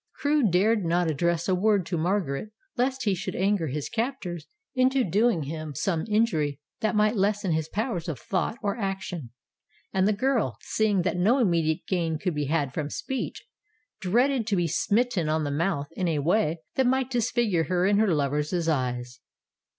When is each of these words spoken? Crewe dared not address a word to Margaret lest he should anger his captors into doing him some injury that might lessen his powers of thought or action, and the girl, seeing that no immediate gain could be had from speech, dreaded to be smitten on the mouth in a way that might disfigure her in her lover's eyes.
Crewe 0.13 0.49
dared 0.49 0.83
not 0.83 1.11
address 1.11 1.47
a 1.47 1.53
word 1.53 1.85
to 1.85 1.95
Margaret 1.95 2.49
lest 2.75 3.03
he 3.03 3.13
should 3.13 3.35
anger 3.35 3.67
his 3.67 3.87
captors 3.87 4.47
into 4.73 5.03
doing 5.03 5.43
him 5.43 5.75
some 5.75 6.07
injury 6.09 6.59
that 6.79 6.95
might 6.95 7.15
lessen 7.15 7.51
his 7.51 7.69
powers 7.69 8.09
of 8.09 8.17
thought 8.17 8.57
or 8.63 8.75
action, 8.79 9.29
and 9.93 10.07
the 10.07 10.11
girl, 10.13 10.57
seeing 10.61 11.03
that 11.03 11.17
no 11.17 11.37
immediate 11.37 11.85
gain 11.87 12.17
could 12.17 12.33
be 12.33 12.45
had 12.45 12.73
from 12.73 12.89
speech, 12.89 13.45
dreaded 13.99 14.47
to 14.47 14.55
be 14.55 14.65
smitten 14.65 15.29
on 15.29 15.43
the 15.43 15.51
mouth 15.51 15.89
in 15.91 16.07
a 16.07 16.17
way 16.17 16.63
that 16.73 16.87
might 16.87 17.11
disfigure 17.11 17.65
her 17.65 17.85
in 17.85 17.99
her 17.99 18.11
lover's 18.11 18.67
eyes. 18.67 19.19